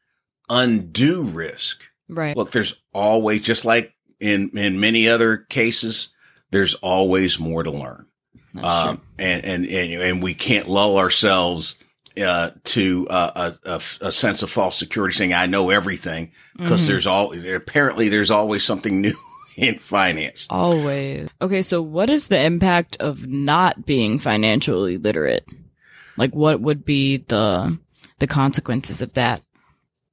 undue 0.48 1.22
risk. 1.22 1.82
right. 2.08 2.36
Look, 2.36 2.50
there's 2.50 2.80
always 2.92 3.42
just 3.42 3.64
like 3.64 3.94
in 4.18 4.50
in 4.58 4.80
many 4.80 5.08
other 5.08 5.36
cases, 5.36 6.08
there's 6.50 6.74
always 6.74 7.38
more 7.38 7.62
to 7.62 7.70
learn. 7.70 8.06
Um, 8.64 9.00
and, 9.18 9.44
and, 9.44 9.66
and, 9.66 9.92
and 10.02 10.22
we 10.22 10.34
can't 10.34 10.68
lull 10.68 10.98
ourselves, 10.98 11.76
uh, 12.20 12.50
to 12.64 13.06
uh, 13.10 13.52
a, 13.64 13.70
a, 13.72 13.76
a 14.08 14.12
sense 14.12 14.42
of 14.42 14.50
false 14.50 14.76
security 14.78 15.14
saying, 15.14 15.34
I 15.34 15.46
know 15.46 15.68
everything 15.70 16.32
because 16.56 16.84
Mhm. 16.84 16.86
there's 16.86 17.06
all, 17.06 17.54
apparently 17.54 18.08
there's 18.08 18.30
always 18.30 18.64
something 18.64 19.00
new 19.02 19.12
in 19.56 19.78
finance. 19.78 20.46
Always. 20.48 21.28
Okay, 21.42 21.60
so 21.62 21.82
what 21.82 22.08
is 22.08 22.28
the 22.28 22.40
impact 22.40 22.96
of 23.00 23.26
not 23.26 23.84
being 23.84 24.18
financially 24.18 24.96
literate? 24.96 25.44
Like 26.16 26.34
what 26.34 26.60
would 26.62 26.84
be 26.86 27.18
the 27.18 27.78
the 28.18 28.26
consequences 28.26 29.02
of 29.02 29.12
that? 29.12 29.42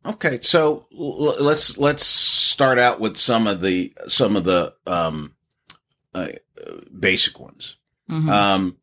Okay. 0.05 0.39
So 0.41 0.85
l- 0.91 1.41
let's, 1.41 1.77
let's 1.77 2.05
start 2.05 2.77
out 2.77 2.99
with 2.99 3.15
some 3.15 3.47
of 3.47 3.61
the, 3.61 3.93
some 4.09 4.35
of 4.35 4.43
the, 4.43 4.73
um, 4.85 5.35
uh, 6.13 6.27
basic 6.99 7.39
ones. 7.39 7.77
Mhm. 8.13 8.29
Um, 8.29 8.77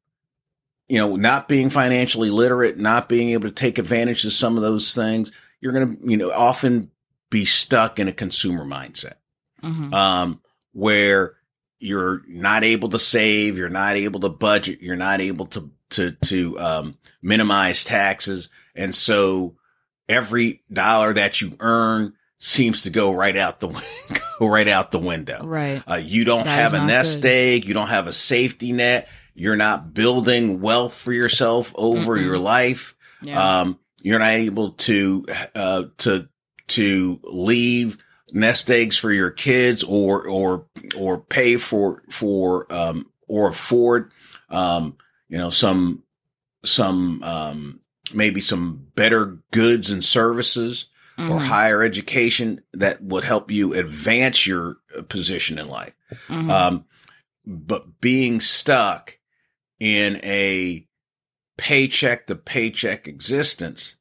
you 0.89 0.99
know, 0.99 1.15
not 1.17 1.47
being 1.49 1.71
financially 1.71 2.31
literate, 2.31 2.77
not 2.79 3.09
being 3.09 3.31
able 3.31 3.49
to 3.49 3.55
take 3.55 3.79
advantage 3.79 4.25
of 4.25 4.33
some 4.33 4.57
of 4.57 4.63
those 4.63 4.93
things, 4.95 5.31
you're 5.61 5.73
going 5.73 5.97
to, 5.97 6.09
you 6.11 6.17
know, 6.17 6.31
often 6.33 6.91
be 7.31 7.45
stuck 7.45 7.99
in 8.01 8.09
a 8.09 8.13
consumer 8.13 8.65
mindset. 8.65 9.15
Mhm. 9.63 9.93
um, 9.93 10.41
where 10.73 11.35
you're 11.79 12.23
not 12.27 12.65
able 12.65 12.89
to 12.89 12.99
save, 12.99 13.59
you're 13.59 13.69
not 13.69 13.95
able 13.97 14.19
to 14.21 14.29
budget, 14.31 14.81
you're 14.81 14.97
not 14.97 15.21
able 15.21 15.47
to 15.47 15.71
to 15.91 16.13
to 16.27 16.59
um, 16.59 16.95
minimize 17.23 17.85
taxes, 17.85 18.49
and 18.75 18.95
so 18.97 19.57
every 20.09 20.63
dollar 20.73 21.13
that 21.13 21.41
you 21.41 21.53
earn 21.61 22.15
seems 22.39 22.83
to 22.85 22.91
go 22.91 23.13
right 23.13 23.37
out 23.37 23.61
the 23.61 23.69
go 24.39 24.47
right 24.47 24.69
out 24.69 24.93
the 24.93 24.99
window. 24.99 25.45
right. 25.45 25.83
Uh, 25.87 26.01
you 26.03 26.25
don't 26.25 26.45
That 26.45 26.59
have 26.59 26.75
a 26.75 26.85
nest 26.87 27.21
good. 27.23 27.29
egg, 27.29 27.65
you 27.67 27.75
don't 27.75 27.89
have 27.89 28.07
a 28.07 28.13
safety 28.15 28.73
net, 28.73 29.09
you're 29.41 29.57
not 29.57 29.95
building 29.95 30.61
wealth 30.61 30.93
for 30.95 31.15
yourself 31.15 31.73
over 31.75 32.19
Mm-mm. 32.19 32.25
your 32.25 32.39
life. 32.39 32.95
Yeah. 33.23 33.61
Um, 33.61 33.79
you're 34.03 34.19
not 34.19 34.29
able 34.33 34.73
to, 34.73 35.25
uh, 35.55 35.85
to, 35.99 36.29
to 36.69 37.21
leave 37.25 37.97
nest 38.33 38.71
eggs 38.71 38.99
for 38.99 39.11
your 39.11 39.31
kids 39.31 39.83
or, 39.83 40.29
or, 40.29 40.67
or 40.95 41.19
pay 41.23 41.57
for, 41.57 42.03
for, 42.11 42.71
um, 42.71 43.11
or 43.29 43.49
afford, 43.49 44.13
um, 44.51 44.99
you 45.29 45.39
know, 45.39 45.49
some, 45.49 46.03
some, 46.63 47.23
um, 47.23 47.81
maybe 48.13 48.43
some 48.43 48.89
better 48.95 49.39
goods 49.53 49.91
and 49.91 50.05
services 50.05 50.87
or 51.17 51.39
Mhm. 51.39 51.47
higher 51.47 51.83
education 51.83 52.61
that 52.75 53.03
would 53.03 53.25
help 53.25 53.51
you 53.51 53.73
advance 53.73 54.47
your 54.47 54.77
position 55.09 55.59
in 55.59 55.67
life. 55.69 55.95
Mhm. 56.29 56.51
Um, 56.51 56.85
but 57.47 58.01
being 58.01 58.41
stuck 58.41 59.17
in 59.81 60.21
a 60.23 60.87
paycheck 61.57 62.27
to 62.29 62.35
paycheck 62.37 63.09
existence 63.09 63.97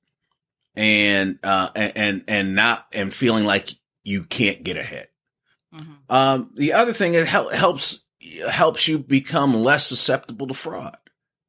and, 0.75 1.39
uh, 1.43 1.69
and, 1.75 2.23
and, 2.27 2.55
not, 2.55 2.85
and 2.93 3.13
feeling 3.13 3.45
like 3.45 3.69
you 4.03 4.23
can't 4.23 4.63
get 4.63 4.77
ahead. 4.77 5.07
Mhm. 5.73 5.97
Um, 6.09 6.51
the 6.55 6.73
other 6.73 6.93
thing, 6.93 7.13
it 7.15 7.27
hel- 7.27 7.49
helps, 7.49 7.99
helps 8.49 8.87
you 8.87 8.99
become 8.99 9.53
less 9.55 9.87
susceptible 9.87 10.47
to 10.47 10.53
fraud 10.53 10.97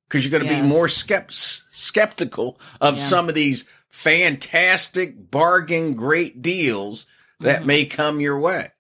because 0.09 0.25
you're 0.25 0.31
going 0.31 0.49
to 0.49 0.55
Yes. 0.55 0.63
be 0.63 0.69
more 0.69 0.87
skept- 0.89 1.63
skeptical 1.73 2.61
of 2.81 2.97
Yeah. 2.97 3.03
some 3.03 3.29
of 3.29 3.35
these 3.35 3.65
fantastic 3.89 5.31
bargain 5.31 5.95
great 5.95 6.43
deals 6.43 7.07
that 7.41 7.63
Mhm. 7.63 7.67
may 7.67 7.85
come 7.87 8.21
your 8.21 8.39
way. 8.39 8.71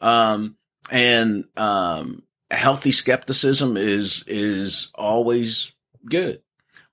Um, 0.00 0.56
and, 0.90 1.44
um, 1.56 2.22
healthy 2.50 2.92
skepticism 2.92 3.76
is, 3.76 4.24
is 4.26 4.90
always 4.94 5.72
good, 6.04 6.40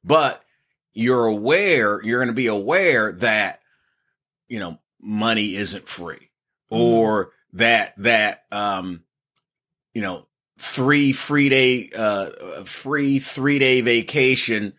but 0.03 0.43
you're 0.93 1.25
aware, 1.25 2.01
you're 2.03 2.19
going 2.19 2.27
to 2.27 2.33
be 2.33 2.47
aware 2.47 3.11
that, 3.13 3.61
you 4.47 4.59
know, 4.59 4.79
money 5.01 5.55
isn't 5.55 5.87
free 5.87 6.29
or 6.69 7.31
that, 7.53 7.93
that, 7.97 8.43
um, 8.51 9.03
you 9.93 10.01
know, 10.01 10.27
three 10.59 11.11
free 11.11 11.49
day, 11.49 11.89
uh, 11.95 12.63
free 12.63 13.19
three 13.19 13.59
day 13.59 13.81
vacation 13.81 14.73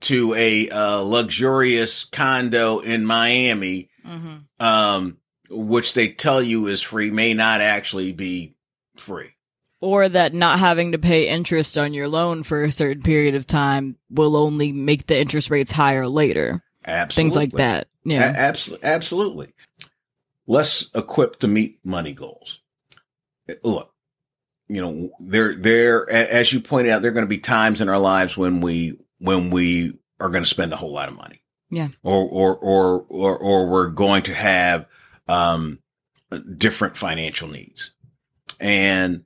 to 0.00 0.34
a, 0.34 0.68
uh, 0.68 1.00
luxurious 1.00 2.04
condo 2.04 2.80
in 2.80 3.04
Miami 3.06 3.88
Mhm. 4.06 4.44
um, 4.60 5.18
which 5.50 5.94
they 5.94 6.08
tell 6.08 6.42
you 6.42 6.66
is 6.66 6.82
free 6.82 7.10
may 7.10 7.32
not 7.34 7.60
actually 7.62 8.12
be 8.12 8.54
free. 8.96 9.30
Or 9.80 10.08
that 10.08 10.34
not 10.34 10.58
having 10.58 10.92
to 10.92 10.98
pay 10.98 11.28
interest 11.28 11.78
on 11.78 11.94
your 11.94 12.08
loan 12.08 12.42
for 12.42 12.64
a 12.64 12.72
certain 12.72 13.02
period 13.02 13.36
of 13.36 13.46
time 13.46 13.96
will 14.10 14.36
only 14.36 14.72
make 14.72 15.06
the 15.06 15.16
interest 15.16 15.50
rates 15.50 15.70
higher 15.70 16.08
later. 16.08 16.64
Absolutely. 16.84 17.22
Things 17.22 17.36
like 17.36 17.52
that. 17.52 17.86
Yeah. 18.04 18.34
absolutely. 18.36 18.88
Absolutely. 18.88 19.52
Less 20.48 20.86
equipped 20.94 21.40
to 21.40 21.48
meet 21.48 21.78
money 21.84 22.12
goals. 22.12 22.58
Look, 23.62 23.92
you 24.66 24.80
know, 24.82 25.10
there, 25.20 25.54
there, 25.54 26.02
a- 26.04 26.34
as 26.34 26.52
you 26.52 26.60
pointed 26.60 26.90
out, 26.90 27.02
there 27.02 27.12
are 27.12 27.14
going 27.14 27.26
to 27.26 27.28
be 27.28 27.38
times 27.38 27.80
in 27.80 27.88
our 27.88 28.00
lives 28.00 28.36
when 28.36 28.60
we, 28.60 28.98
when 29.18 29.50
we 29.50 29.92
are 30.18 30.28
going 30.28 30.42
to 30.42 30.50
spend 30.50 30.72
a 30.72 30.76
whole 30.76 30.92
lot 30.92 31.08
of 31.08 31.16
money. 31.16 31.40
Yeah. 31.70 31.88
Or, 32.02 32.28
or, 32.28 32.56
or, 32.56 33.06
or, 33.08 33.38
or 33.38 33.66
we're 33.68 33.88
going 33.88 34.24
to 34.24 34.34
have, 34.34 34.86
um, 35.28 35.78
different 36.56 36.96
financial 36.96 37.46
needs. 37.46 37.92
And, 38.58 39.24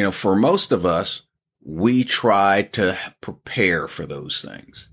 you 0.00 0.06
know, 0.06 0.12
for 0.12 0.34
most 0.34 0.72
of 0.72 0.86
us, 0.86 1.24
we 1.62 2.04
try 2.04 2.62
to 2.72 2.98
prepare 3.20 3.86
for 3.86 4.06
those 4.06 4.40
things. 4.40 4.88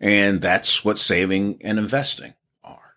And 0.00 0.40
that's 0.40 0.84
what 0.84 0.98
saving 0.98 1.60
and 1.62 1.78
investing 1.78 2.34
are. 2.64 2.96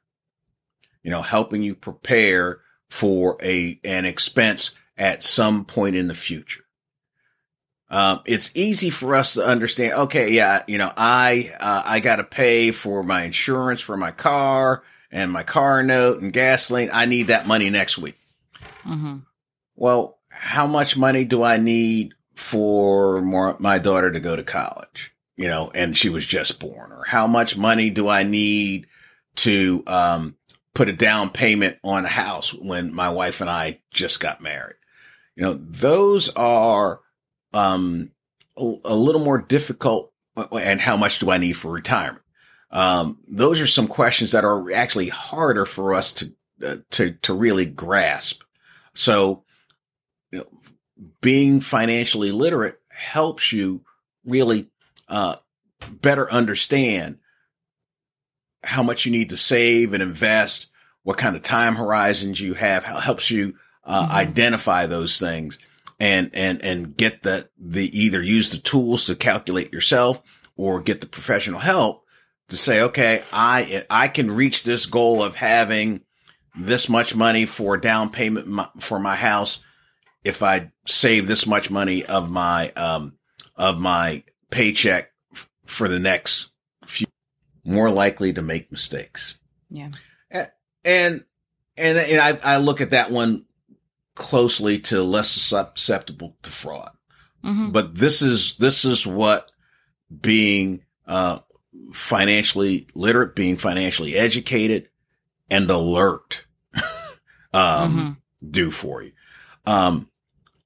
You 1.03 1.11
know, 1.11 1.21
helping 1.21 1.61
you 1.61 1.75
prepare 1.75 2.61
for 2.89 3.37
a, 3.43 3.79
an 3.83 4.05
expense 4.05 4.71
at 4.97 5.23
some 5.23 5.63
point 5.63 5.95
in 5.95 6.07
the 6.07 6.15
future. 6.15 6.63
Um, 7.87 8.21
it's 8.25 8.49
easy 8.55 8.89
for 8.89 9.13
us 9.13 9.35
to 9.35 9.45
understand. 9.45 9.93
Okay. 9.93 10.31
Yeah. 10.31 10.63
You 10.67 10.79
know, 10.79 10.91
I, 10.97 11.53
uh, 11.59 11.83
I 11.85 11.99
got 11.99 12.15
to 12.15 12.23
pay 12.23 12.71
for 12.71 13.03
my 13.03 13.25
insurance 13.25 13.79
for 13.79 13.95
my 13.95 14.09
car 14.09 14.81
and 15.11 15.31
my 15.31 15.43
car 15.43 15.83
note 15.83 16.19
and 16.19 16.33
gasoline. 16.33 16.89
I 16.91 17.05
need 17.05 17.27
that 17.27 17.45
money 17.45 17.69
next 17.69 17.99
week. 17.99 18.17
Mm-hmm. 18.83 19.17
Well, 19.75 20.17
how 20.33 20.67
much 20.67 20.97
money 20.97 21.23
do 21.23 21.43
I 21.43 21.57
need 21.57 22.13
for 22.35 23.21
more, 23.21 23.55
my 23.59 23.77
daughter 23.77 24.11
to 24.11 24.19
go 24.19 24.35
to 24.35 24.43
college? 24.43 25.11
You 25.35 25.47
know, 25.47 25.71
and 25.73 25.95
she 25.97 26.09
was 26.09 26.25
just 26.25 26.59
born. 26.59 26.91
Or 26.91 27.03
how 27.07 27.27
much 27.27 27.57
money 27.57 27.89
do 27.89 28.07
I 28.07 28.23
need 28.23 28.87
to 29.37 29.83
um, 29.87 30.35
put 30.75 30.89
a 30.89 30.93
down 30.93 31.29
payment 31.29 31.77
on 31.83 32.05
a 32.05 32.09
house 32.09 32.53
when 32.53 32.93
my 32.93 33.09
wife 33.09 33.41
and 33.41 33.49
I 33.49 33.79
just 33.91 34.19
got 34.19 34.41
married? 34.41 34.75
You 35.35 35.43
know, 35.43 35.53
those 35.53 36.29
are 36.29 36.99
um, 37.53 38.11
a, 38.57 38.73
a 38.85 38.95
little 38.95 39.23
more 39.23 39.39
difficult. 39.39 40.11
And 40.51 40.81
how 40.81 40.97
much 40.97 41.19
do 41.19 41.29
I 41.29 41.37
need 41.37 41.53
for 41.53 41.71
retirement? 41.71 42.23
Um, 42.71 43.19
those 43.27 43.61
are 43.61 43.67
some 43.67 43.87
questions 43.87 44.31
that 44.31 44.43
are 44.43 44.71
actually 44.71 45.09
harder 45.09 45.65
for 45.65 45.93
us 45.93 46.11
to 46.13 46.33
uh, 46.65 46.77
to 46.91 47.11
to 47.11 47.33
really 47.33 47.65
grasp. 47.65 48.41
So, 48.95 49.43
you 50.33 50.39
know, 50.39 50.47
being 51.21 51.61
financially 51.61 52.31
literate 52.31 52.79
helps 52.89 53.53
you 53.53 53.81
really 54.25 54.67
uh, 55.07 55.35
better 56.01 56.29
understand 56.31 57.19
how 58.63 58.81
much 58.81 59.05
you 59.05 59.11
need 59.11 59.29
to 59.29 59.37
save 59.37 59.93
and 59.93 60.01
invest, 60.01 60.67
what 61.03 61.17
kind 61.17 61.35
of 61.35 61.43
time 61.43 61.75
horizons 61.75 62.41
you 62.41 62.55
have, 62.55 62.83
how 62.83 62.97
helps 62.97 63.29
you 63.29 63.53
uh, 63.83 64.07
Mhm. 64.07 64.11
identify 64.11 64.85
those 64.87 65.19
things 65.19 65.59
and 65.99 66.31
and 66.33 66.63
and 66.63 66.97
get 66.97 67.21
the 67.21 67.49
the 67.59 67.95
either 67.97 68.23
use 68.23 68.49
the 68.49 68.57
tools 68.57 69.05
to 69.05 69.15
calculate 69.15 69.71
yourself 69.71 70.19
or 70.55 70.81
get 70.81 70.99
the 71.01 71.05
professional 71.07 71.59
help 71.59 72.05
to 72.47 72.57
say, 72.57 72.81
okay, 72.81 73.23
I 73.31 73.85
I 73.89 74.07
can 74.07 74.31
reach 74.31 74.63
this 74.63 74.87
goal 74.87 75.21
of 75.21 75.35
having 75.35 76.01
this 76.55 76.89
much 76.89 77.13
money 77.13 77.45
for 77.45 77.77
down 77.77 78.09
payment 78.09 78.81
for 78.81 78.99
my 78.99 79.15
house 79.15 79.59
if 80.23 80.41
I 80.43 80.71
save 80.85 81.27
this 81.27 81.45
much 81.45 81.69
money 81.69 82.05
of 82.05 82.29
my 82.29 82.71
um 82.71 83.17
of 83.55 83.79
my 83.79 84.23
paycheck 84.49 85.11
f- 85.33 85.49
for 85.65 85.87
the 85.87 85.99
next 85.99 86.49
few 86.85 87.07
more 87.65 87.89
likely 87.89 88.33
to 88.33 88.41
make 88.41 88.71
mistakes 88.71 89.35
Yeah. 89.69 89.89
and 90.31 91.23
and, 91.75 91.97
and 91.97 92.19
I, 92.43 92.53
I 92.55 92.57
look 92.57 92.81
at 92.81 92.91
that 92.91 93.09
one 93.11 93.45
closely 94.15 94.77
to 94.79 95.01
less 95.01 95.29
susceptible 95.31 96.37
to 96.43 96.51
fraud. 96.51 96.91
Mhm. 97.43 97.71
But 97.73 97.95
this 97.95 98.21
is, 98.21 98.55
this 98.57 98.85
is 98.85 99.07
what 99.07 99.51
being, 100.21 100.83
uh, 101.07 101.39
financially 101.93 102.85
literate, 102.93 103.35
being 103.35 103.57
financially 103.57 104.13
educated 104.15 104.89
and 105.49 105.67
alert, 105.71 106.45
um, 107.53 108.17
Mhm. 108.43 108.51
do 108.51 108.69
for 108.69 109.01
you. 109.01 109.13
Um, 109.65 110.09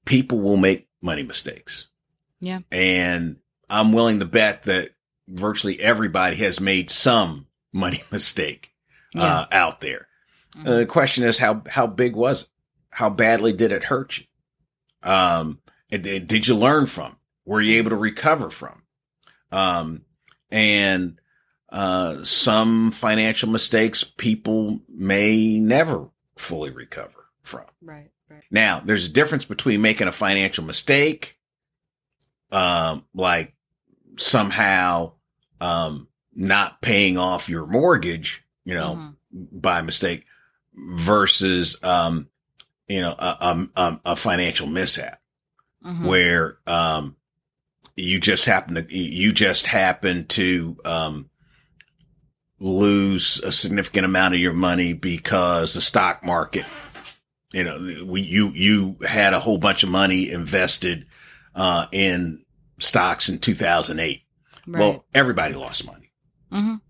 people 0.08 0.40
will 0.40 0.56
make 0.56 0.88
money 1.02 1.22
mistakes. 1.22 1.86
Yeah. 2.40 2.60
And 2.72 3.36
I'm 3.68 3.92
willing 3.92 4.20
to 4.20 4.24
bet 4.24 4.62
that 4.62 4.92
virtually 5.28 5.78
everybody 5.80 6.36
has 6.36 6.60
made 6.60 6.90
some 6.90 7.46
money 7.74 8.02
mistake, 8.10 8.72
uh, 9.14 9.44
out 9.52 9.82
there. 9.82 10.08
Mhm. 10.56 10.66
Uh, 10.66 10.76
the 10.78 10.86
question 10.86 11.24
is 11.24 11.38
how, 11.38 11.62
how 11.68 11.86
big 11.86 12.16
was 12.16 12.42
it? 12.44 12.48
How 12.90 13.10
badly 13.10 13.52
did 13.52 13.70
it 13.70 13.84
hurt 13.84 14.18
you? 14.18 14.24
Um, 15.02 15.60
and 15.90 16.02
did 16.02 16.26
did 16.26 16.48
you 16.48 16.56
learn 16.56 16.86
from? 16.86 17.12
it? 17.12 17.18
Were 17.44 17.60
you 17.60 17.76
able 17.76 17.90
to 17.90 17.96
recover 17.96 18.48
from? 18.48 18.82
it? 19.52 19.54
Um, 19.54 20.02
and, 20.50 21.20
uh, 21.68 22.24
some 22.24 22.90
financial 22.92 23.50
mistakes 23.50 24.02
people 24.04 24.80
may 24.88 25.58
never 25.58 26.08
fully 26.36 26.70
recover 26.70 27.26
from. 27.42 27.66
Right. 27.82 28.10
Now, 28.50 28.80
there's 28.84 29.06
a 29.06 29.10
difference 29.10 29.44
between 29.44 29.80
making 29.82 30.08
a 30.08 30.12
financial 30.12 30.64
mistake, 30.64 31.38
um, 32.50 33.04
like 33.14 33.54
somehow, 34.16 35.12
um, 35.60 36.08
not 36.34 36.80
paying 36.80 37.18
off 37.18 37.48
your 37.48 37.66
mortgage, 37.66 38.42
you 38.64 38.74
know, 38.74 39.14
Mhm. 39.34 39.48
by 39.60 39.82
mistake 39.82 40.24
versus, 40.74 41.76
um, 41.82 42.28
you 42.86 43.00
know, 43.00 43.14
a, 43.18 43.68
a, 43.76 44.00
a, 44.04 44.16
financial 44.16 44.66
mishap 44.66 45.20
Mhm. 45.84 46.04
where, 46.04 46.58
um, 46.66 47.16
you 47.96 48.20
just 48.20 48.46
happen 48.46 48.76
to, 48.76 48.94
you 48.96 49.32
just 49.32 49.66
happen 49.66 50.26
to, 50.28 50.78
um, 50.84 51.30
lose 52.60 53.40
a 53.40 53.52
significant 53.52 54.04
amount 54.04 54.34
of 54.34 54.40
your 54.40 54.52
money 54.52 54.92
because 54.92 55.74
the 55.74 55.80
stock 55.80 56.24
market, 56.24 56.64
you 57.58 57.64
know, 57.64 58.04
we, 58.06 58.20
you, 58.20 58.50
you 58.54 58.96
had 59.06 59.34
a 59.34 59.40
whole 59.40 59.58
bunch 59.58 59.82
of 59.82 59.88
money 59.88 60.30
invested, 60.30 61.06
uh, 61.54 61.86
in 61.92 62.44
stocks 62.78 63.28
in 63.28 63.38
2008. 63.38 64.22
Right. 64.66 64.80
Well, 64.80 65.04
everybody 65.14 65.54
lost 65.54 65.84
money. 65.86 66.12
Mhm. 66.52 66.80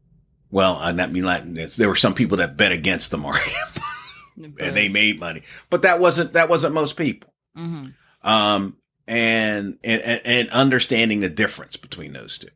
Well, 0.50 0.76
I 0.76 0.92
not 0.92 1.10
mean 1.12 1.24
like 1.24 1.44
there 1.76 1.88
were 1.88 1.96
some 1.96 2.14
people 2.14 2.38
that 2.38 2.56
bet 2.56 2.72
against 2.72 3.10
the 3.10 3.18
market 3.18 3.52
and 4.36 4.56
they 4.76 4.88
made 4.88 5.20
money, 5.20 5.42
but 5.70 5.82
that 5.82 6.00
wasn't 6.00 6.32
that 6.34 6.48
wasn't 6.48 6.74
most 6.74 6.96
people. 6.96 7.32
Mhm. 7.56 7.94
Um, 8.22 8.76
and 9.06 9.78
and 9.84 10.02
and 10.24 10.48
understanding 10.50 11.20
the 11.20 11.28
difference 11.28 11.76
between 11.76 12.12
those 12.12 12.38
two. 12.38 12.48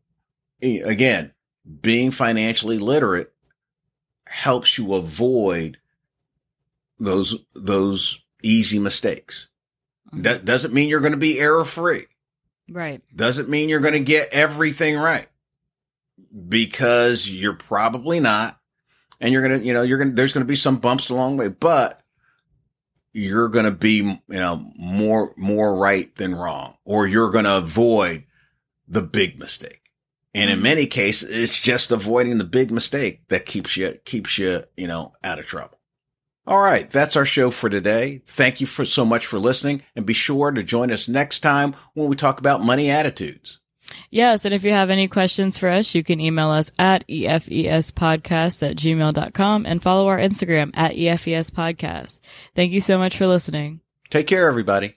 Again, 0.85 1.33
being 1.81 2.11
financially 2.11 2.78
literate 2.78 3.33
helps 4.26 4.78
you 4.78 4.95
avoid 4.95 5.78
those 6.99 7.34
those 7.54 8.18
easy 8.42 8.78
mistakes. 8.78 9.49
Mhm. 10.12 10.22
That 10.25 10.44
doesn't 10.44 10.75
mean 10.75 10.88
you're 10.88 11.00
going 11.00 11.12
to 11.12 11.18
be 11.18 11.38
error 11.40 11.64
free. 11.64 12.06
Right. 12.70 13.02
Doesn't 13.14 13.49
mean 13.49 13.68
you're 13.68 13.80
going 13.80 13.94
to 13.94 14.00
get 14.00 14.28
everything 14.32 14.96
right 14.96 15.28
because 16.49 17.28
you're 17.30 17.54
probably 17.54 18.20
not. 18.20 18.58
And 19.20 19.32
you're 19.32 19.46
going 19.46 19.61
to, 19.61 19.66
you 19.66 19.72
know, 19.72 19.82
you're 19.82 19.99
going 19.99 20.11
to, 20.11 20.14
there's 20.16 20.32
going 20.32 20.44
to 20.44 20.49
be 20.49 20.56
some 20.56 20.78
bumps 20.78 21.09
along 21.11 21.37
the 21.37 21.42
way, 21.44 21.48
but 21.48 22.02
you're 23.12 23.48
going 23.48 23.66
to 23.66 23.70
be, 23.70 23.96
you 23.98 24.20
know, 24.28 24.64
more, 24.76 25.33
more 25.37 25.76
right 25.76 26.12
than 26.16 26.35
wrong, 26.35 26.76
or 26.85 27.07
you're 27.07 27.31
going 27.31 27.44
to 27.44 27.59
avoid 27.59 28.24
the 28.88 29.02
big 29.02 29.38
mistake. 29.38 29.81
And 30.35 30.50
in 30.50 30.59
Mhm. 30.59 30.62
many 30.62 30.87
cases, 30.87 31.38
it's 31.38 31.59
just 31.61 31.92
avoiding 31.92 32.38
the 32.38 32.44
big 32.44 32.70
mistake 32.72 33.20
that 33.28 33.46
keeps 33.46 33.76
you, 33.76 33.98
keeps 34.05 34.38
you, 34.38 34.64
you 34.76 34.87
know, 34.88 35.12
out 35.22 35.38
of 35.38 35.46
trouble. 35.46 35.78
All 36.46 36.61
right. 36.61 36.88
That's 36.90 37.16
our 37.16 37.24
show 37.24 37.50
for 37.50 37.70
today. 37.70 38.22
Thank 38.26 38.61
you 38.61 38.66
for 38.66 38.85
so 38.85 39.05
much 39.05 39.26
for 39.26 39.38
listening 39.38 39.83
and 39.94 40.05
be 40.05 40.14
sure 40.14 40.50
to 40.50 40.62
join 40.62 40.90
us 40.90 41.09
next 41.09 41.40
time 41.40 41.76
when 41.94 42.09
we 42.09 42.16
talk 42.16 42.38
about 42.38 42.64
money 42.64 42.90
attitudes. 42.90 43.61
Yes, 44.11 44.44
and 44.44 44.55
if 44.55 44.64
you 44.64 44.72
have 44.72 44.90
any 44.90 45.09
questions 45.09 45.59
for 45.59 45.68
us, 45.68 45.94
you 45.94 46.02
can 46.02 46.20
email 46.20 46.50
us 46.50 46.70
at 46.78 47.07
efespodcast 47.09 48.70
at 48.70 48.76
gmail.com 48.76 49.66
and 49.66 49.83
follow 49.83 50.09
our 50.09 50.18
Instagram 50.18 50.70
at 50.74 50.92
efespodcast. 50.92 52.20
Thank 52.55 52.72
you 52.72 52.81
so 52.81 52.96
much 52.98 53.16
for 53.16 53.26
listening. 53.26 53.81
Take 54.11 54.26
care, 54.26 54.48
everybody. 54.48 54.96